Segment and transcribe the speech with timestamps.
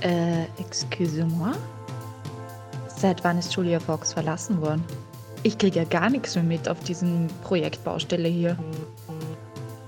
[0.00, 1.52] Äh, excusez-moi?
[2.88, 4.84] Seit wann ist Julia Fox verlassen worden?
[5.42, 8.56] Ich kriege ja gar nichts mehr mit auf diesem Projektbaustelle hier.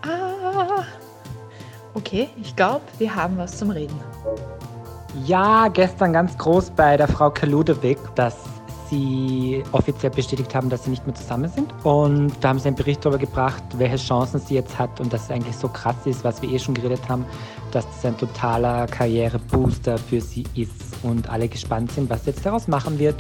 [0.03, 0.85] Ah,
[1.95, 3.99] okay, ich glaube, wir haben was zum Reden.
[5.27, 8.37] Ja, gestern ganz groß bei der Frau Kaludewig, dass
[8.91, 11.73] sie offiziell bestätigt haben, dass sie nicht mehr zusammen sind.
[11.85, 15.25] Und da haben sie einen Bericht darüber gebracht, welche Chancen sie jetzt hat und dass
[15.25, 17.25] es eigentlich so krass ist, was wir eh schon geredet haben,
[17.71, 20.73] dass das ein totaler Karrierebooster für sie ist
[21.03, 23.17] und alle gespannt sind, was sie jetzt daraus machen wird.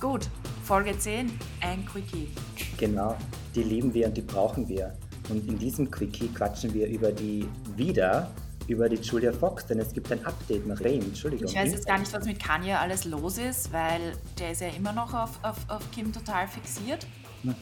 [0.00, 0.28] Gut,
[0.64, 1.30] Folge 10,
[1.60, 2.28] ein Quickie.
[2.76, 3.16] Genau,
[3.54, 4.92] die lieben wir und die brauchen wir.
[5.28, 8.30] Und in diesem Quickie quatschen wir über die wieder
[8.68, 11.02] über die Julia Fox, denn es gibt ein Update nach Rain.
[11.02, 11.46] Entschuldigung.
[11.46, 14.68] Ich weiß jetzt gar nicht, was mit Kanye alles los ist, weil der ist ja
[14.76, 17.06] immer noch auf, auf, auf Kim total fixiert.
[17.42, 17.54] Mhm.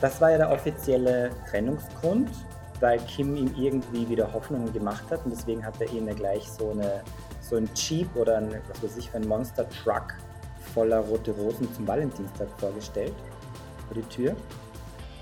[0.00, 2.30] Das war ja der offizielle Trennungsgrund,
[2.80, 6.48] weil Kim ihm irgendwie wieder Hoffnungen gemacht hat und deswegen hat er ihm ja gleich
[6.48, 7.02] so, eine,
[7.40, 10.14] so ein Jeep oder ein, was weiß ich, ein Monster Truck
[10.72, 13.14] voller rote Rosen zum Valentinstag vorgestellt
[13.88, 14.36] vor die Tür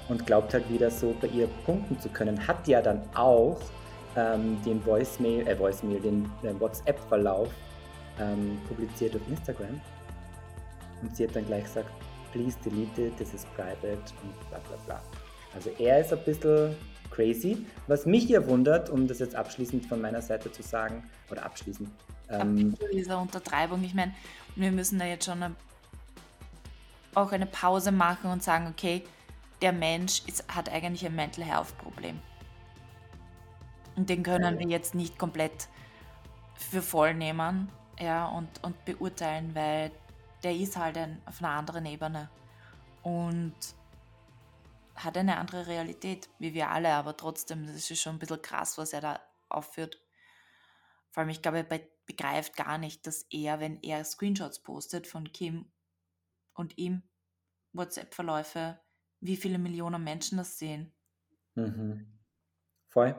[0.08, 2.46] und glaubt halt wieder so bei ihr punkten zu können.
[2.46, 3.58] Hat ja dann auch
[4.16, 7.48] ähm, den Voicemail, äh, Voicemail, den äh, WhatsApp-Verlauf
[8.20, 9.80] ähm, publiziert auf Instagram.
[11.02, 11.90] Und sie hat dann gleich gesagt,
[12.32, 15.02] please delete it, this is private und bla bla bla.
[15.54, 16.76] Also er ist ein bisschen
[17.10, 17.66] crazy.
[17.86, 21.88] Was mich hier wundert, um das jetzt abschließend von meiner Seite zu sagen, oder abschließend.
[22.28, 24.12] Ähm, dieser Untertreibung, ich meine,
[24.56, 25.54] wir müssen da jetzt schon eine,
[27.14, 29.02] auch eine Pause machen und sagen, okay,
[29.62, 32.20] der Mensch ist, hat eigentlich ein Mental Health Problem.
[33.96, 35.68] Und den können wir jetzt nicht komplett
[36.54, 39.90] für voll nehmen ja, und, und beurteilen, weil
[40.42, 42.30] der ist halt ein, auf einer anderen Ebene
[43.02, 43.54] und
[44.94, 48.78] hat eine andere Realität, wie wir alle, aber trotzdem, das ist schon ein bisschen krass,
[48.78, 50.00] was er da aufführt.
[51.10, 55.32] Vor allem, ich glaube, er begreift gar nicht, dass er, wenn er Screenshots postet von
[55.32, 55.70] Kim
[56.54, 57.02] und ihm,
[57.72, 58.78] WhatsApp-Verläufe,
[59.26, 60.92] wie viele Millionen Menschen das sehen.
[61.54, 62.06] Mhm.
[62.88, 63.14] Voll.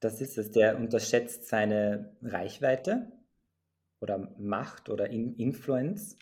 [0.00, 0.50] Das ist es.
[0.50, 3.12] Der unterschätzt seine Reichweite
[4.00, 6.18] oder Macht oder In Influence.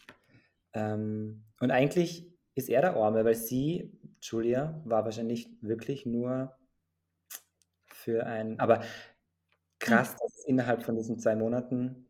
[0.73, 6.57] Ähm, und eigentlich ist er der Arme, weil sie, Julia, war wahrscheinlich wirklich nur
[7.87, 8.61] für ein.
[8.61, 8.85] Aber
[9.79, 12.07] krass, dass innerhalb von diesen zwei Monaten.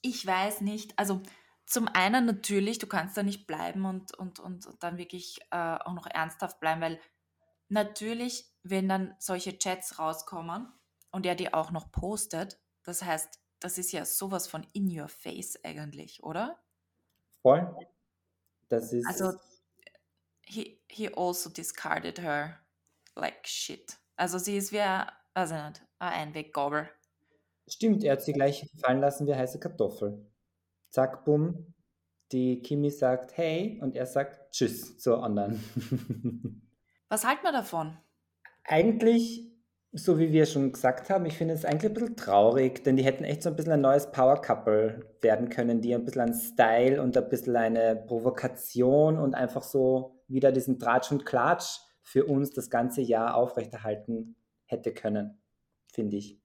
[0.00, 0.98] Ich weiß nicht.
[0.98, 1.22] Also
[1.66, 5.94] zum einen natürlich, du kannst da nicht bleiben und, und, und, dann wirklich äh, auch
[5.94, 7.00] noch ernsthaft bleiben, weil
[7.68, 10.72] natürlich, wenn dann solche Chats rauskommen
[11.10, 15.08] und er die auch noch postet, das heißt, das ist ja sowas von in your
[15.08, 16.62] face eigentlich, oder?
[17.40, 17.74] Voll.
[18.68, 19.06] Das ist.
[19.06, 19.32] Also,
[20.42, 22.60] he, he also discarded her
[23.14, 23.96] like shit.
[24.16, 26.90] Also, sie ist wie, also nicht, ein Einweggabel.
[27.66, 30.26] Stimmt, er hat sie gleich fallen lassen wie heiße Kartoffel
[30.94, 31.74] zack, bumm,
[32.30, 35.60] die Kimi sagt hey und er sagt tschüss zur anderen.
[37.08, 37.96] Was halten wir davon?
[38.62, 39.52] Eigentlich,
[39.92, 43.04] so wie wir schon gesagt haben, ich finde es eigentlich ein bisschen traurig, denn die
[43.04, 46.34] hätten echt so ein bisschen ein neues Power Couple werden können, die ein bisschen an
[46.34, 52.24] Style und ein bisschen eine Provokation und einfach so wieder diesen Tratsch und Klatsch für
[52.24, 55.42] uns das ganze Jahr aufrechterhalten hätte können,
[55.92, 56.43] finde ich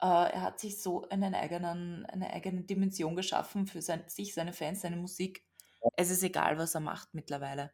[0.00, 4.52] äh, er hat sich so einen eigenen, eine eigene Dimension geschaffen für sein, sich, seine
[4.52, 5.44] Fans, seine Musik.
[5.96, 7.72] Es ist egal, was er macht mittlerweile.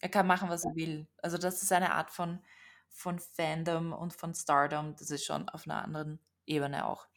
[0.00, 1.06] Er kann machen, was er will.
[1.22, 2.40] Also das ist eine Art von,
[2.88, 4.94] von Fandom und von Stardom.
[4.96, 7.08] Das ist schon auf einer anderen Ebene auch.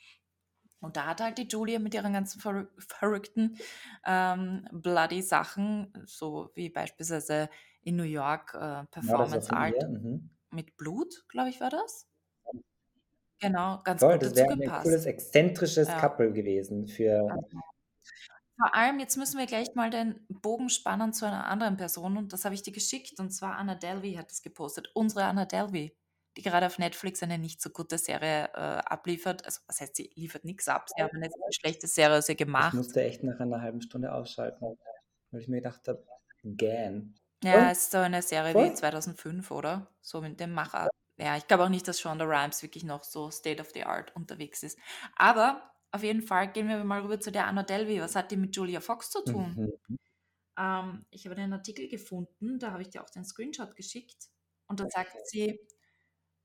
[0.80, 3.58] Und da hat halt die Julia mit ihren ganzen verrück verrückten
[4.06, 7.50] ähm, bloody Sachen, so wie beispielsweise
[7.84, 10.32] in New York äh, Performance Art mhm.
[10.50, 12.08] mit Blut, glaube ich, war das.
[13.40, 16.00] Genau, ganz Toll, gut das wäre ein cooles, exzentrisches ja.
[16.00, 17.28] Couple gewesen für.
[18.62, 22.32] Vor allem, jetzt müssen wir gleich mal den Bogen spannen zu einer anderen Person und
[22.32, 24.92] das habe ich dir geschickt und zwar Anna Delvey hat das gepostet.
[24.94, 25.98] Unsere Anna Delvey,
[26.38, 29.44] die gerade auf Netflix eine nicht so gute Serie äh, abliefert.
[29.46, 30.88] Also, was heißt, sie liefert nichts ab.
[30.96, 32.74] Sie haben eine schlechte Serie sie gemacht.
[32.74, 34.78] Ich musste echt nach einer halben Stunde ausschalten,
[35.32, 36.06] weil ich mir gedacht habe,
[36.44, 37.16] gern.
[37.44, 38.70] Ja, es ist so eine Serie Voll?
[38.70, 39.88] wie 2005, oder?
[40.02, 40.88] So mit dem Macher.
[41.18, 44.16] Ja, ich glaube auch nicht, dass Shonda Rhimes wirklich noch so State of the Art
[44.16, 44.78] unterwegs ist.
[45.16, 48.02] Aber auf jeden Fall gehen wir mal rüber zu der Anna Delvey.
[48.02, 49.56] Was hat die mit Julia Fox zu tun?
[49.88, 49.98] Mhm.
[50.58, 54.30] Ähm, ich habe einen Artikel gefunden, da habe ich dir auch den Screenshot geschickt.
[54.68, 55.60] Und da sagt sie,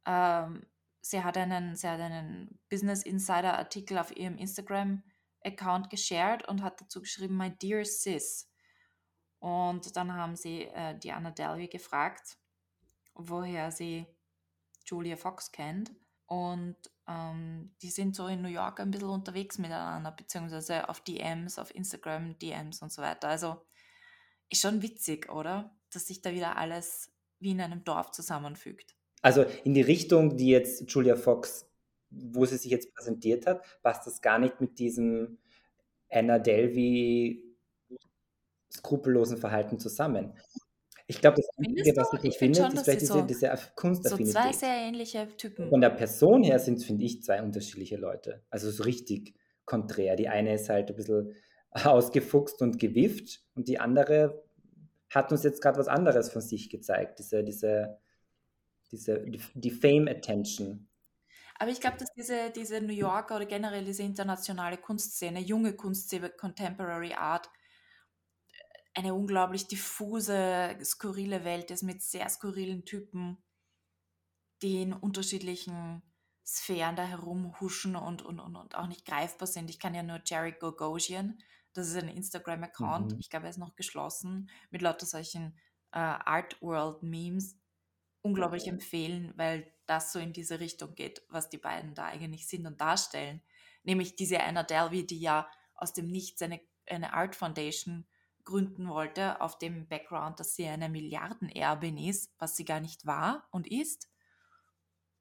[0.05, 0.67] ähm,
[1.01, 6.81] sie, hat einen, sie hat einen Business Insider Artikel auf ihrem Instagram-Account geshared und hat
[6.81, 8.51] dazu geschrieben, My Dear Sis.
[9.39, 12.37] Und dann haben sie äh, die Anna Delvey gefragt,
[13.15, 14.07] woher sie
[14.87, 15.93] Julia Fox kennt.
[16.27, 16.77] Und
[17.09, 21.75] ähm, die sind so in New York ein bisschen unterwegs miteinander, beziehungsweise auf DMs, auf
[21.75, 23.29] Instagram, DMs und so weiter.
[23.29, 23.57] Also
[24.51, 25.77] ist schon witzig, oder?
[25.93, 28.95] Dass sich da wieder alles wie in einem Dorf zusammenfügt.
[29.23, 31.69] Also in die Richtung, die jetzt Julia Fox,
[32.11, 35.39] wo sie sich jetzt präsentiert hat, passt das gar nicht mit diesem
[36.11, 37.43] Anna Delvey
[38.73, 40.35] skrupellosen Verhalten zusammen.
[41.09, 44.35] Ich glaube, das Einzige, was ich nicht finde, ist vielleicht diese, so, diese Kunstaffinität.
[44.35, 45.69] So zwei sehr ähnliche Typen.
[45.69, 48.43] Von der Person her sind es, finde ich, zwei unterschiedliche Leute.
[48.51, 50.17] Also so richtig konträr.
[50.17, 51.35] Die eine ist halt ein bisschen
[51.71, 54.43] ausgefuchst und gewifft und die andere
[55.11, 57.21] hat uns jetzt gerade was anderes von sich gezeigt.
[57.21, 57.99] Diese, diese,
[58.91, 60.89] diese, die, die Fame-Attention.
[61.59, 66.31] Aber ich glaube, dass diese, diese New Yorker oder generell diese internationale Kunstszene, junge Kunstszene,
[66.31, 67.49] Contemporary Art,
[68.97, 73.37] eine unglaublich diffuse, skurrile Welt ist mit sehr skurrilen Typen,
[74.63, 76.03] die in unterschiedlichen
[76.47, 79.69] Sphären da herumhuschen und, und, und, und auch nicht greifbar sind.
[79.69, 81.39] Ich kann ja nur Jerry Gogosian,
[81.75, 83.21] das ist ein Instagram-Account, mhm.
[83.21, 85.59] ich glaube, er ist noch geschlossen, mit lauter solchen
[85.93, 87.59] äh, Art World Memes
[88.23, 88.75] unglaublich mhm.
[88.75, 92.81] empfehlen, weil das so in diese Richtung geht, was die beiden da eigentlich sind und
[92.81, 93.43] darstellen.
[93.83, 98.07] Nämlich diese Anna Delvey, die ja aus dem Nichts eine, eine Art Foundation
[98.47, 103.47] gründen wollte, auf dem Background, dass sie eine Milliardenerbin ist, was sie gar nicht war
[103.51, 104.09] und ist,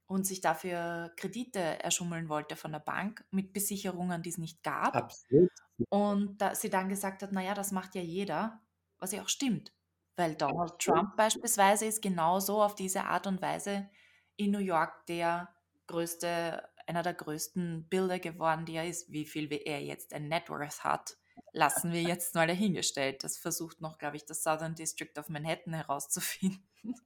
[0.07, 4.95] und sich dafür Kredite erschummeln wollte von der Bank mit Besicherungen, die es nicht gab.
[4.95, 5.51] Absolut.
[5.89, 8.61] Und da sie dann gesagt hat, naja, das macht ja jeder,
[8.99, 9.73] was ja auch stimmt.
[10.15, 13.89] Weil Donald Trump beispielsweise ist genauso auf diese Art und Weise
[14.37, 15.53] in New York der
[15.87, 19.11] größte, einer der größten Bilder geworden, die er ist.
[19.11, 21.17] Wie viel er jetzt ein Net Worth hat,
[21.55, 23.23] lassen wir jetzt mal dahingestellt.
[23.23, 26.67] Das versucht noch, glaube ich, das Southern District of Manhattan herauszufinden.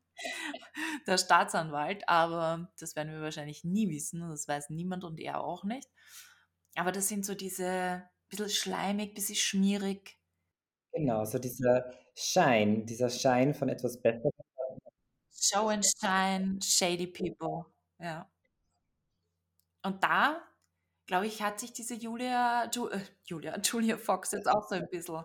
[1.08, 5.42] der Staatsanwalt, aber das werden wir wahrscheinlich nie wissen und das weiß niemand und er
[5.42, 5.88] auch nicht.
[6.76, 10.18] Aber das sind so diese bisschen schleimig, bisschen schmierig.
[10.92, 14.32] Genau, so dieser Schein, dieser Schein von etwas Besserem.
[15.32, 17.66] Show and Shine, Shady People,
[18.00, 18.30] ja.
[19.84, 20.42] Und da
[21.10, 24.88] glaube ich, hat sich diese Julia, Ju, äh, Julia, Julia Fox jetzt auch so ein
[24.92, 25.24] bisschen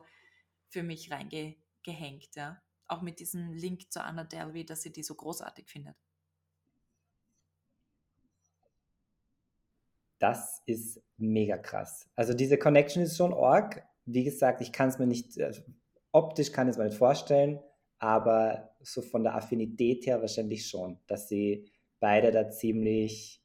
[0.70, 2.58] für mich reingehängt, ja.
[2.86, 5.94] Auch mit diesem Link zu Anna Delvey, dass sie die so großartig findet.
[10.18, 12.08] Das ist mega krass.
[12.14, 13.86] Also diese Connection ist schon org.
[14.06, 15.60] Wie gesagt, ich kann es mir nicht, also
[16.12, 17.60] optisch kann ich es mir nicht vorstellen,
[17.98, 23.43] aber so von der Affinität her wahrscheinlich schon, dass sie beide da ziemlich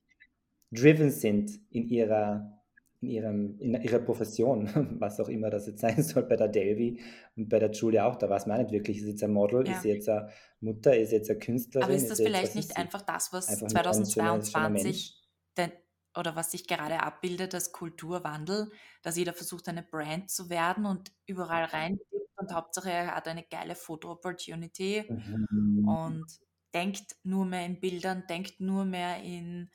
[0.72, 2.60] driven sind in ihrer,
[3.02, 7.02] in, ihrem, in ihrer Profession, was auch immer das jetzt sein soll, bei der Delvi
[7.36, 9.78] und bei der Julia auch, da weiß man nicht wirklich, ist jetzt ein Model, ja.
[9.78, 11.86] ist jetzt eine Mutter, ist jetzt eine Künstlerin.
[11.86, 15.16] Aber ist das ist vielleicht nicht einfach das, was einfach 2022
[15.58, 15.72] denn,
[16.18, 18.72] oder was sich gerade abbildet als Kulturwandel,
[19.04, 22.00] dass jeder versucht, eine Brand zu werden und überall rein
[22.36, 25.88] und Hauptsache er hat eine geile Foto-Opportunity mhm.
[25.88, 26.26] und
[26.74, 29.70] denkt nur mehr in Bildern, denkt nur mehr in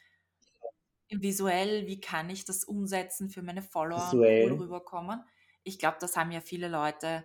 [1.23, 4.45] visuell, wie kann ich das umsetzen für meine Follower visuell.
[4.45, 5.25] und cool rüberkommen.
[5.63, 7.25] Ich glaube, das haben ja viele Leute,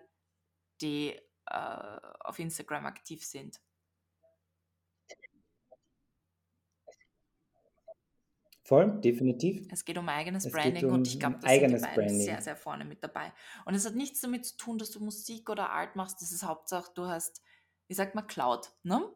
[0.81, 3.59] die äh, auf Instagram aktiv sind.
[8.69, 9.67] Voll, definitiv.
[9.71, 12.39] Es geht um eigenes es Branding um und ich glaube, das sind die beiden sehr,
[12.39, 13.33] sehr vorne mit dabei.
[13.65, 16.21] Und es hat nichts damit zu tun, dass du Musik oder Art machst.
[16.21, 17.41] Das ist Hauptsache, du hast,
[17.87, 19.11] wie sagt man, Cloud, ne?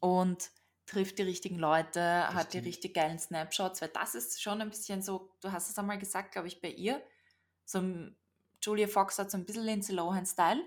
[0.00, 0.50] Und
[0.90, 2.64] trifft die richtigen Leute, das hat stimmt.
[2.64, 5.98] die richtig geilen Snapshots, weil das ist schon ein bisschen so, du hast es einmal
[5.98, 7.00] gesagt, glaube ich, bei ihr,
[7.64, 7.80] so
[8.62, 10.62] Julia Fox hat so ein bisschen Lindsay Lohan-Style,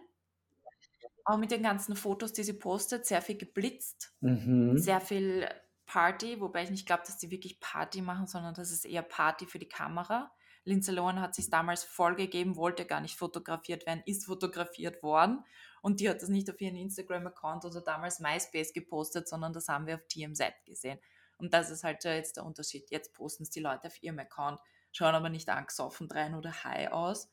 [1.25, 4.77] auch mit den ganzen Fotos, die sie postet, sehr viel geblitzt, mhm.
[4.77, 5.47] sehr viel
[5.85, 9.45] Party, wobei ich nicht glaube, dass die wirklich Party machen, sondern das ist eher Party
[9.45, 10.31] für die Kamera.
[10.63, 15.43] Lindsay Lohan hat sich damals vollgegeben, wollte gar nicht fotografiert werden, ist fotografiert worden
[15.83, 19.85] und die hat das nicht auf ihren Instagram-Account oder damals MySpace gepostet, sondern das haben
[19.85, 20.97] wir auf TMZ gesehen.
[21.37, 22.89] Und das ist halt jetzt der Unterschied.
[22.89, 24.59] Jetzt posten es die Leute auf ihrem Account,
[24.91, 27.29] schauen aber nicht angesoffen rein oder high aus,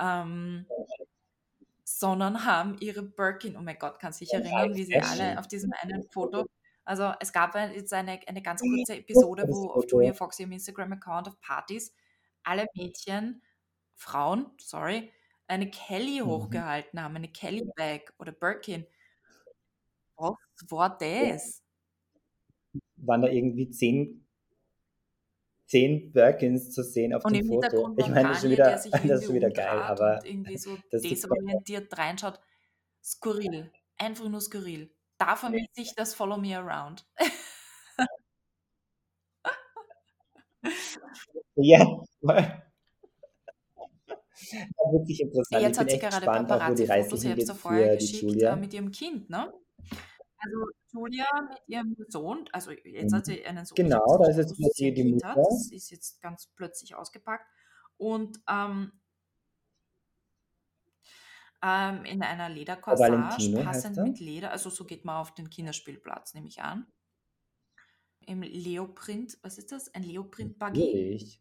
[0.00, 0.66] ähm,
[1.84, 5.72] sondern haben ihre Birkin, oh mein Gott, kann sich erinnern, wie sie alle auf diesem
[5.82, 6.46] einen Foto
[6.90, 11.28] also es gab jetzt eine, eine ganz kurze Episode, wo auf Julia Fox ihrem Instagram-Account
[11.28, 11.94] auf Partys
[12.42, 13.42] alle Mädchen,
[13.94, 15.12] Frauen, sorry,
[15.50, 16.26] eine Kelly mhm.
[16.26, 18.86] hochgehalten haben, eine Kelly Bag oder Birkin.
[20.16, 20.36] Was
[20.68, 21.62] war das?
[22.96, 24.26] Waren da irgendwie zehn,
[25.66, 27.94] zehn Birkins zu sehen auf und dem Foto?
[27.96, 31.96] Ich meine, das ist schon wieder, das ist schon wieder geil, aber irgendwie so desorientiert
[31.96, 32.38] reinschaut.
[33.02, 34.90] Skurril, einfach nur skurril.
[35.16, 37.06] Da vermisse ich das Follow Me Around.
[41.56, 42.02] ja,
[44.52, 45.62] wirklich interessant.
[45.62, 48.42] Jetzt hat sie gerade Paparazzi-Fotos, ich habe es ja vorher geschickt.
[48.42, 49.52] Äh, mit ihrem Kind, ne?
[50.38, 53.76] Also Julia mit ihrem Sohn, also jetzt hat sie einen Sohn.
[53.76, 55.28] Genau, da ist jetzt gewusst, die, Mutter.
[55.28, 55.36] Hat.
[55.36, 57.46] Das ist jetzt ganz plötzlich ausgepackt.
[57.98, 58.92] Und ähm,
[61.62, 66.48] ähm, in einer Ledercorsage, passend mit Leder, also so geht man auf den Kinderspielplatz, nehme
[66.48, 66.86] ich an.
[68.20, 69.94] Im Leoprint, was ist das?
[69.94, 71.40] Ein Leoprint-Buggy?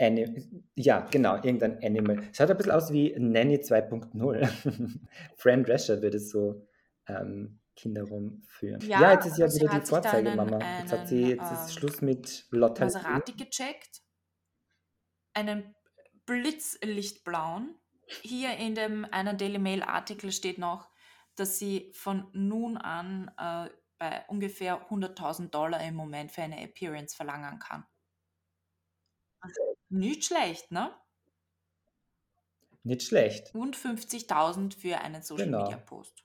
[0.00, 2.22] Anim ja, genau, irgendein Animal.
[2.32, 5.00] Schaut ein bisschen aus wie Nanny 2.0.
[5.36, 6.66] Fran Drescher würde so
[7.06, 8.80] ähm, Kinder rumführen.
[8.82, 10.58] Ja, ja, jetzt ist ja wieder die Vorzeigemama.
[10.80, 12.84] Jetzt hat sie jetzt ist ähm, Schluss mit Lotta.
[12.84, 14.02] Maserati gecheckt,
[15.34, 15.74] einen
[16.26, 17.76] blitzlichtblauen.
[18.22, 20.90] Hier in dem einen Daily Mail Artikel steht noch,
[21.36, 27.14] dass sie von nun an äh, bei ungefähr 100.000 Dollar im Moment für eine Appearance
[27.14, 27.84] verlangen kann.
[29.40, 30.94] Also nicht schlecht, ne?
[32.82, 33.54] Nicht schlecht.
[33.54, 35.64] Und 50.000 für einen Social genau.
[35.64, 36.24] Media Post.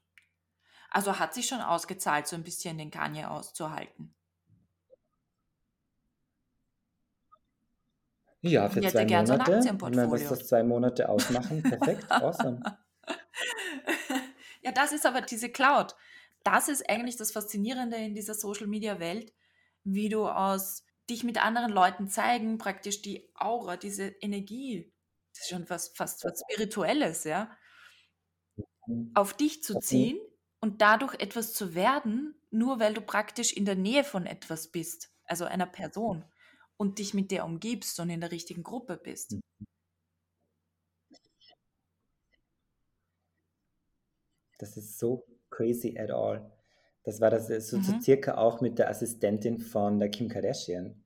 [0.90, 4.16] Also hat sich schon ausgezahlt, so ein bisschen den Kanye auszuhalten.
[8.42, 9.60] Ja, für zwei Monate.
[9.66, 12.62] Ich meine, was das zwei Monate ausmachen, perfekt, awesome.
[14.62, 15.96] Ja, das ist aber diese Cloud.
[16.44, 19.34] Das ist eigentlich das Faszinierende in dieser Social Media Welt,
[19.84, 24.94] wie du aus dich mit anderen Leuten zeigen, praktisch die Aura, diese Energie,
[25.34, 27.56] das ist schon was, fast was Spirituelles, ja,
[28.88, 29.12] mhm.
[29.14, 30.20] auf dich zu ziehen
[30.60, 35.12] und dadurch etwas zu werden, nur weil du praktisch in der Nähe von etwas bist,
[35.26, 36.26] also einer Person
[36.78, 39.34] und dich mit der umgibst und in der richtigen Gruppe bist.
[39.34, 39.42] Mhm.
[44.58, 46.50] Das ist so crazy at all.
[47.06, 47.84] Das war das so, mhm.
[47.84, 51.04] so circa auch mit der Assistentin von der Kim Kardashian.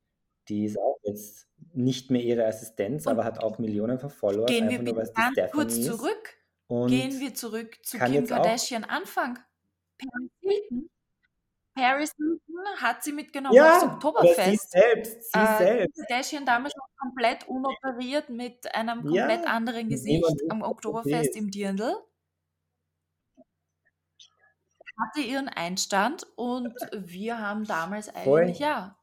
[0.47, 4.49] Die ist auch jetzt nicht mehr ihre Assistenz, und aber hat auch Millionen von Followers.
[4.49, 4.95] Gehen wir nur,
[5.51, 6.37] kurz zurück.
[6.87, 9.37] gehen wir zurück zu Kim Kardashian Anfang.
[9.97, 10.89] Paris Hilton
[11.75, 14.71] Paris Hilton hat sie mitgenommen ja, aufs Oktoberfest.
[14.71, 16.07] Sie selbst, sie äh, selbst.
[16.07, 21.95] Kardashian damals noch komplett unoperiert mit einem komplett ja, anderen Gesicht am Oktoberfest im Dirndl.
[24.99, 28.51] Hatte ihren Einstand und wir haben damals eigentlich, Voll.
[28.57, 28.97] ja,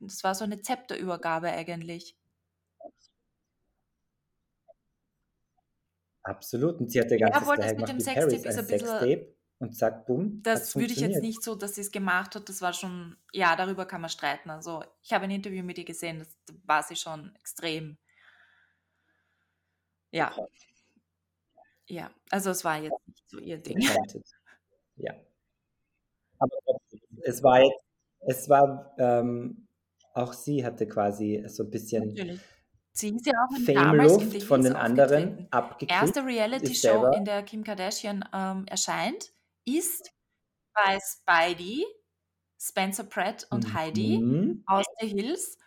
[0.00, 2.16] das war so eine Zepterübergabe eigentlich.
[6.22, 6.80] Absolut.
[6.80, 9.26] Und sie hat ja ganz ja, das mit dem Sextape ist ein bisschen
[9.60, 10.40] und zack, bumm.
[10.42, 12.48] Das würde ich jetzt nicht so, dass sie es gemacht hat.
[12.48, 14.50] Das war schon, ja, darüber kann man streiten.
[14.50, 16.28] Also ich habe ein Interview mit ihr gesehen, das
[16.64, 17.98] war sie schon extrem.
[20.12, 20.32] Ja.
[21.86, 23.80] Ja, also es war jetzt nicht so ihr Ding.
[24.96, 25.14] Ja.
[26.38, 26.56] Aber
[27.22, 27.84] es war jetzt,
[28.26, 29.66] es war, ähm,
[30.14, 32.40] auch sie hatte quasi so ein bisschen Natürlich.
[32.92, 35.90] Sie ist ja auch in Fame-Luft von den anderen abgekriegt.
[36.00, 39.32] Erste Reality-Show, in der Kim Kardashian ähm, erscheint
[39.64, 40.10] ist
[40.74, 41.84] bei Spidey,
[42.60, 44.64] Spencer Pratt und Heidi Mhm.
[44.66, 45.58] aus The Hills.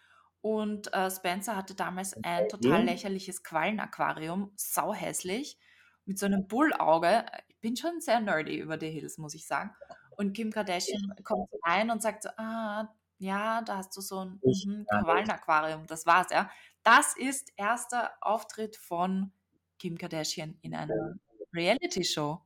[0.42, 5.58] Und äh, Spencer hatte damals ein total lächerliches Quallenaquarium, sauhässlich,
[6.06, 7.26] mit so einem Bullauge.
[7.48, 9.72] Ich bin schon sehr nerdy über The Hills, muss ich sagen.
[10.12, 12.88] Und Kim Kardashian kommt rein und sagt so, ah,
[13.18, 15.86] ja, da hast du so ein mhm, Quallenaquarium.
[15.88, 16.50] Das war's, ja.
[16.84, 19.32] Das ist erster Auftritt von
[19.78, 21.18] Kim Kardashian in einer
[21.54, 22.42] Reality-Show.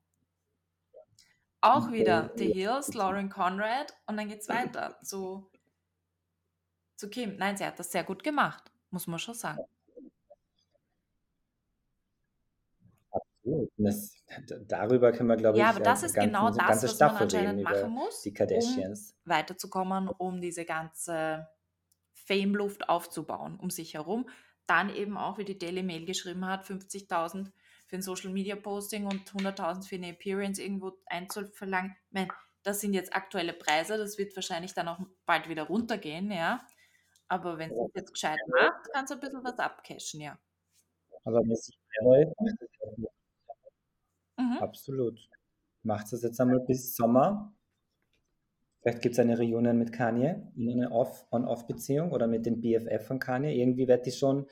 [1.62, 5.50] Auch wieder The Hills, Lauren Conrad und dann geht es weiter zu,
[6.96, 7.38] zu Kim.
[7.38, 9.64] Nein, sie hat das sehr gut gemacht, muss man schon sagen.
[13.78, 14.12] Das,
[14.68, 17.16] darüber können wir, glaube ich, Ja, aber das ist ganz, genau das, ganze was man
[17.18, 19.16] anscheinend machen muss, die Kardashians.
[19.24, 21.48] um weiterzukommen, um diese ganze
[22.14, 24.28] Fame-Luft aufzubauen um sich herum.
[24.68, 27.52] Dann eben auch, wie die Daily Mail geschrieben hat, 50.000
[27.88, 31.96] für ein Social Media Posting und 100.000 für eine Appearance irgendwo einzuverlangen.
[32.08, 32.28] Ich meine,
[32.64, 36.66] das sind jetzt aktuelle Preise, das wird wahrscheinlich dann auch bald wieder runtergehen, ja.
[37.28, 40.40] Aber wenn es jetzt gescheit macht, kannst du ein bisschen was abcashen, ja.
[41.26, 42.34] Aber wenn es sich freut,
[44.38, 44.58] Mhm.
[44.60, 45.30] absolut.
[45.84, 47.54] Macht es jetzt einmal bis Sommer.
[48.82, 53.08] Vielleicht gibt es eine Reunion mit Kanye in eine Off- On-Off-Beziehung oder mit dem BFF
[53.08, 53.54] von Kanye.
[53.54, 54.46] Irgendwie wird die schon,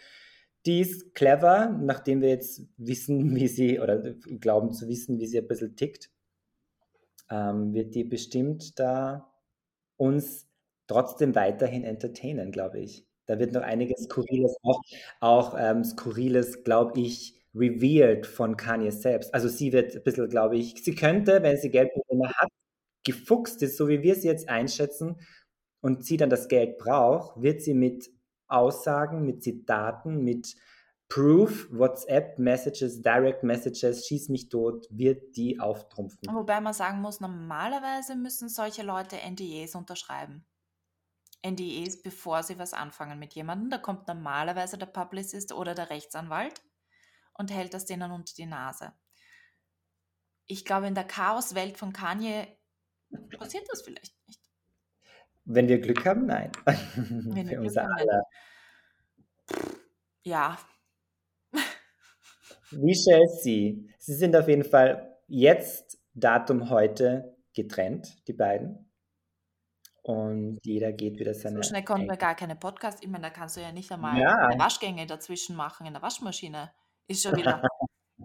[0.65, 3.99] die ist clever, nachdem wir jetzt wissen, wie sie, oder
[4.41, 6.09] glauben zu wissen, wie sie ein bisschen tickt,
[7.29, 9.31] ähm, wird die bestimmt da
[9.97, 10.49] uns
[10.87, 13.07] trotzdem weiterhin entertainen, glaube ich.
[13.27, 14.81] Da wird noch einiges Skurriles, auch,
[15.21, 19.33] auch ähm, Skurriles, glaube ich, revealed von Kanye selbst.
[19.33, 22.49] Also sie wird ein bisschen, glaube ich, sie könnte, wenn sie Geldprobleme hat,
[23.05, 25.17] gefuchst ist, so wie wir sie jetzt einschätzen,
[25.81, 28.09] und sie dann das Geld braucht, wird sie mit
[28.47, 30.55] Aussagen, mit Zitaten, mit
[31.09, 36.33] Proof, WhatsApp, Messages, Direct Messages, schieß mich tot, wird die auftrumpfen.
[36.33, 40.45] Wobei man sagen muss, normalerweise müssen solche Leute NDAs unterschreiben.
[41.45, 43.69] NDAs, bevor sie was anfangen mit jemandem.
[43.69, 46.61] Da kommt normalerweise der Publicist oder der Rechtsanwalt
[47.33, 48.93] und hält das denen unter die Nase.
[50.45, 52.47] Ich glaube, in der Chaoswelt von Kanye
[53.37, 54.41] passiert das vielleicht nicht.
[55.45, 56.51] Wenn wir Glück haben, nein.
[56.65, 58.21] wir Für Glück haben, nein.
[60.23, 60.57] Ja,
[62.75, 63.87] We shall see.
[63.97, 68.89] Sie sind auf jeden Fall jetzt, Datum heute, getrennt, die beiden.
[70.01, 71.63] Und jeder geht wieder so seine.
[71.63, 73.01] schnell konnten wir gar keine Podcast.
[73.01, 74.49] Ich meine, da kannst du ja nicht einmal Ja.
[74.57, 76.71] Waschgänge dazwischen machen in der Waschmaschine.
[77.07, 77.61] Ist schon wieder,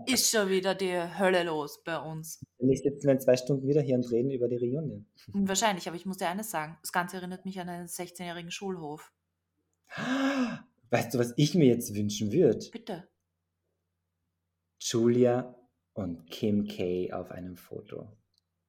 [0.07, 2.41] ist schon wieder die Hölle los bei uns.
[2.59, 5.07] Nicht sitzen wir in zwei Stunden wieder hier und reden über die Reunion.
[5.29, 6.79] Wahrscheinlich, aber ich muss dir eines sagen.
[6.83, 9.13] Das Ganze erinnert mich an einen 16-jährigen Schulhof.
[10.91, 12.67] Weißt du, was ich mir jetzt wünschen würde?
[12.71, 13.09] Bitte.
[14.81, 15.55] Julia
[15.95, 18.17] und Kim K auf einem Foto.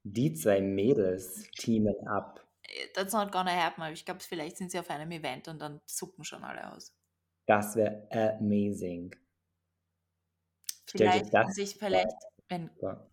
[0.03, 2.45] Die zwei Mädels teamen ab.
[2.93, 5.81] That's not gonna happen, aber ich glaube, vielleicht sind sie auf einem Event und dann
[5.85, 6.95] zucken schon alle aus.
[7.45, 9.15] Das wäre amazing.
[10.91, 12.07] Vielleicht, das sich vielleicht,
[12.47, 13.09] wenn vor.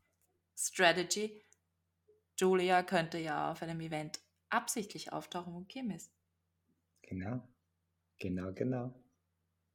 [0.56, 1.42] Strategy,
[2.38, 6.12] Julia könnte ja auf einem Event absichtlich auftauchen, wo Kim ist.
[7.02, 7.42] Genau.
[8.18, 8.94] Genau, genau.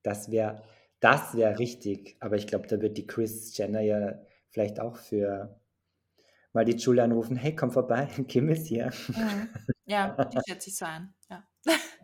[0.04, 0.64] Das wäre
[1.00, 2.16] das wär richtig.
[2.20, 5.60] Aber ich glaube, da wird die Chris Jenner ja vielleicht auch für
[6.54, 8.92] mal die Julia anrufen, hey, komm vorbei, Kim ist hier.
[9.86, 11.14] Ja, die schätze ich so ein.
[11.30, 11.48] Ja.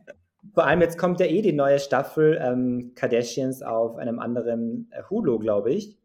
[0.53, 5.03] Vor allem jetzt kommt ja eh die neue Staffel ähm, Kardashians auf einem anderen äh,
[5.09, 5.97] Hulu, glaube ich.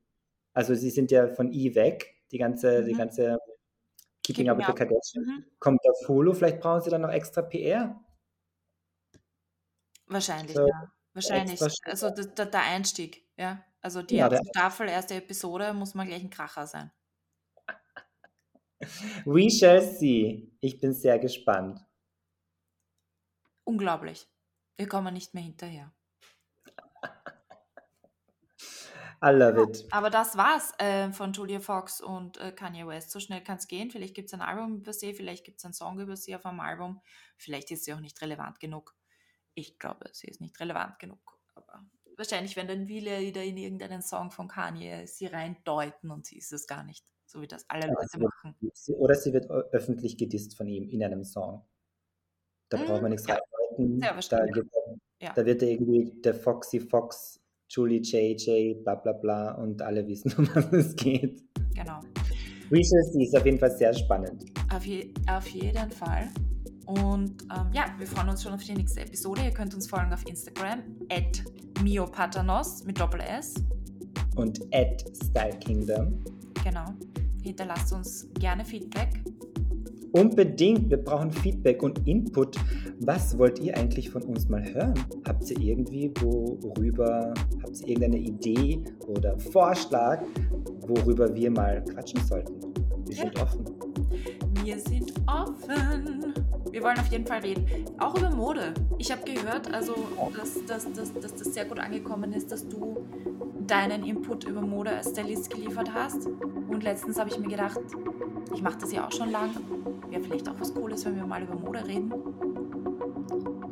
[0.55, 2.99] Also sie sind ja von E weg, die ganze, die Mhm.
[2.99, 3.39] ganze
[4.23, 4.73] Keeping Keeping Up with the.
[4.73, 5.27] Kardashians.
[5.27, 5.45] Mhm.
[5.59, 8.01] Kommt auf Hulu, vielleicht brauchen sie dann noch extra PR.
[10.07, 10.93] Wahrscheinlich, So, ja.
[11.15, 11.61] Wahrscheinlich.
[11.85, 13.65] Also der, der, Einstieg, ja.
[13.81, 16.91] Also die Ja, erste Staffel, erste Episode muss man gleich ein Kracher sein.
[19.25, 20.51] We shall see.
[20.61, 21.81] Ich bin sehr gespannt.
[23.65, 24.29] Unglaublich.
[24.83, 25.93] Wir kommen nicht mehr hinterher.
[29.25, 29.87] I love it.
[29.93, 33.13] Aber das war's äh, von Julia Fox und äh, Kanye West.
[33.13, 33.93] So schnell kann es gehen.
[33.93, 36.45] Vielleicht gibt es ein Album über sie, vielleicht gibt es einen Song über sie auf
[36.47, 37.01] einem Album.
[37.37, 38.97] Vielleicht ist sie auch nicht relevant genug.
[39.55, 41.39] Ich glaube, sie ist nicht relevant genug.
[41.55, 41.85] Aber
[42.17, 46.53] wahrscheinlich werden dann viele wieder in irgendeinen Song von Kanye sie reindeuten und sie ist
[46.53, 47.07] es gar nicht.
[47.25, 48.57] So wie das alle Ja, Leute wird- machen.
[48.75, 51.69] Sie- Oder sie wird öffentlich gedisst von ihm in einem Song.
[52.69, 53.39] Da Mm, braucht man nichts ja.
[53.79, 54.01] Reindeuten.
[54.01, 54.67] Sehr Da, wird,
[55.21, 55.33] Ja.
[55.35, 60.33] da wird er irgendwie der Foxy Fox, Julie JJ, bla bla bla und alle wissen,
[60.39, 61.43] um was es geht.
[61.75, 62.01] Genau.
[62.71, 64.45] See ist auf jeden Fall sehr spannend.
[64.75, 66.31] Auf, je, auf jeden Fall.
[66.87, 69.43] Und ähm, ja, wir freuen uns schon auf die nächste Episode.
[69.45, 71.43] Ihr könnt uns folgen auf Instagram at
[71.83, 73.55] miopatanos mit Doppel S.
[74.37, 76.25] Und at Style Kingdom.
[76.65, 76.87] Genau.
[77.43, 79.21] Hinterlasst uns gerne Feedback.
[80.13, 82.57] Unbedingt, wir brauchen Feedback und Input.
[83.01, 84.95] Was wollt ihr eigentlich von uns mal hören?
[85.27, 90.23] Habt ihr irgendwie worüber, habt ihr irgendeine Idee oder Vorschlag,
[90.87, 92.55] worüber wir mal quatschen sollten?
[93.07, 93.23] Wir Ja.
[93.25, 93.65] sind offen.
[94.65, 96.35] Wir sind offen.
[96.71, 97.67] Wir wollen auf jeden Fall reden.
[97.99, 98.73] Auch über Mode.
[98.99, 99.95] Ich habe gehört, also,
[100.37, 102.99] dass, dass, dass, dass das sehr gut angekommen ist, dass du
[103.67, 106.27] deinen Input über Mode als Stylist geliefert hast.
[106.69, 107.81] Und letztens habe ich mir gedacht,
[108.55, 109.51] ich mache das ja auch schon lang.
[110.11, 112.13] Wäre vielleicht auch was Cooles, wenn wir mal über Mode reden.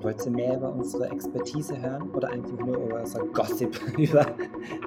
[0.03, 4.25] Wollt ihr mehr über unsere Expertise hören oder einfach nur über unser Gossip über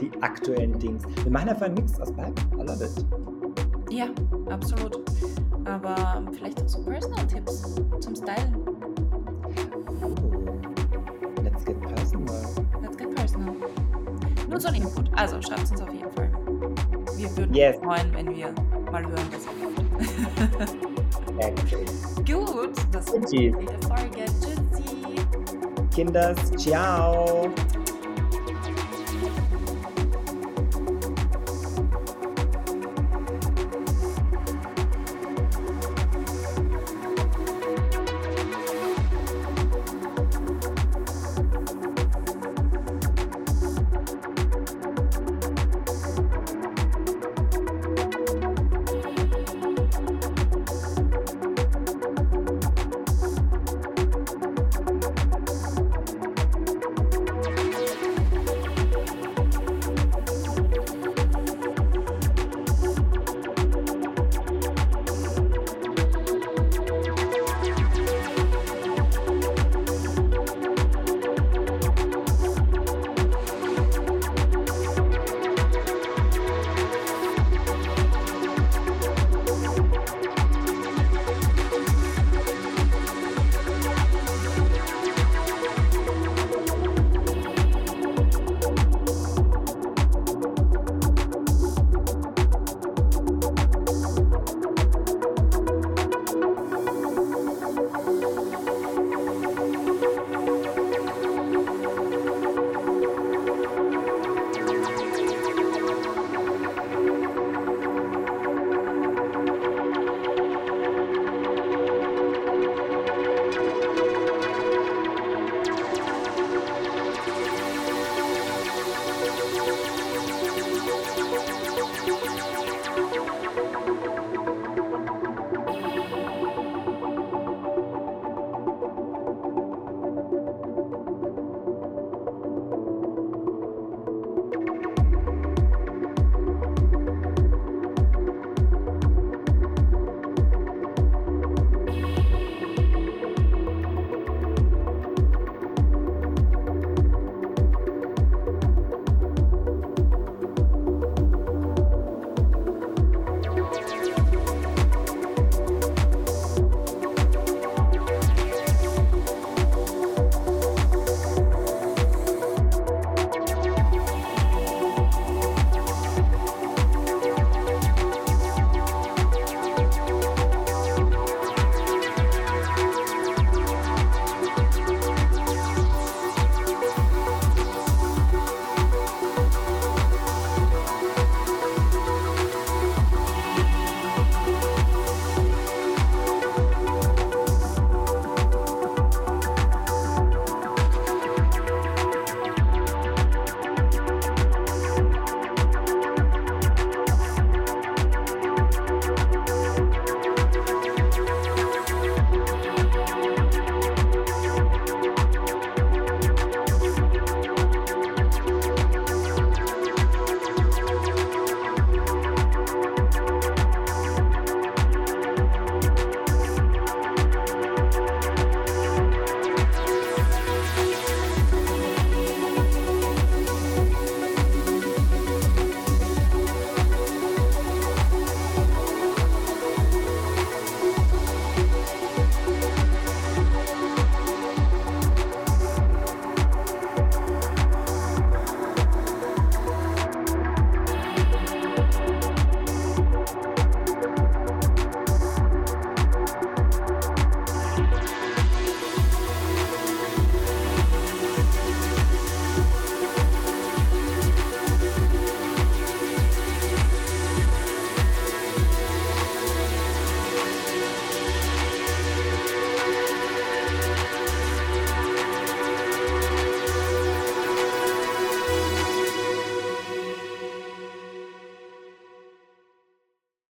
[0.02, 1.04] die aktuellen Dings?
[1.24, 2.34] Wir machen einfach einen Mix aus beiden.
[2.60, 3.06] I love it.
[3.92, 4.08] Ja,
[4.50, 5.00] absolut.
[5.66, 8.56] Aber vielleicht auch so Personal-Tipps zum Stylen.
[10.04, 10.34] Oh.
[11.66, 12.44] get personal.
[12.82, 13.56] Let's get personal.
[14.50, 15.10] Nur so ein Input.
[15.16, 16.30] Also schreibt uns auf jeden Fall.
[17.16, 17.78] Wir würden Yes.
[17.78, 18.54] uns freuen, wenn wir
[18.92, 19.73] mal hören, was ihr.
[22.26, 24.26] Gut, das war die Folge.
[24.40, 25.16] Tschüssi.
[25.94, 27.50] Kinders, ciao.